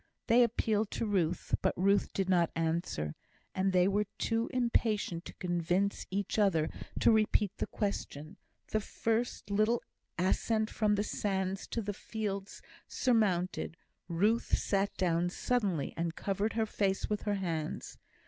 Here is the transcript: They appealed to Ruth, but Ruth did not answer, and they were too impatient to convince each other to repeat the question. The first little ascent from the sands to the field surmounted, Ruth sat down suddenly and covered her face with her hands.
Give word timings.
They 0.25 0.41
appealed 0.41 0.89
to 0.93 1.05
Ruth, 1.05 1.53
but 1.61 1.77
Ruth 1.77 2.11
did 2.11 2.27
not 2.27 2.49
answer, 2.55 3.13
and 3.53 3.71
they 3.71 3.87
were 3.87 4.07
too 4.17 4.49
impatient 4.51 5.25
to 5.25 5.35
convince 5.35 6.07
each 6.09 6.39
other 6.39 6.71
to 7.01 7.11
repeat 7.11 7.51
the 7.57 7.67
question. 7.67 8.37
The 8.69 8.79
first 8.79 9.51
little 9.51 9.83
ascent 10.17 10.71
from 10.71 10.95
the 10.95 11.03
sands 11.03 11.67
to 11.67 11.83
the 11.83 11.93
field 11.93 12.49
surmounted, 12.87 13.77
Ruth 14.07 14.57
sat 14.57 14.91
down 14.97 15.29
suddenly 15.29 15.93
and 15.95 16.15
covered 16.15 16.53
her 16.53 16.65
face 16.65 17.07
with 17.07 17.21
her 17.29 17.35
hands. 17.35 17.99